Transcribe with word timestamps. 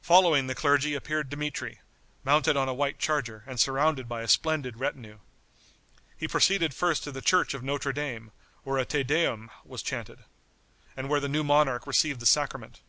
Following 0.00 0.46
the 0.46 0.54
clergy 0.54 0.94
appeared 0.94 1.28
Dmitri, 1.28 1.80
mounted 2.24 2.56
on 2.56 2.70
a 2.70 2.72
white 2.72 2.98
charger, 2.98 3.44
and 3.46 3.60
surrounded 3.60 4.08
by 4.08 4.22
a 4.22 4.26
splendid 4.26 4.80
retinue. 4.80 5.18
He 6.16 6.26
proceeded 6.26 6.72
first 6.72 7.04
to 7.04 7.12
the 7.12 7.20
church 7.20 7.52
of 7.52 7.62
Notre 7.62 7.92
Dame, 7.92 8.32
where 8.62 8.78
a 8.78 8.86
Te 8.86 9.02
Deum 9.02 9.50
was 9.66 9.82
chanted, 9.82 10.20
and 10.96 11.10
where 11.10 11.20
the 11.20 11.28
new 11.28 11.44
monarch 11.44 11.86
received 11.86 12.20
the 12.20 12.24
sacrament. 12.24 12.80